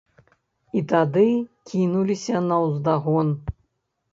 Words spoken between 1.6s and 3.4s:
кінуліся наўздагон.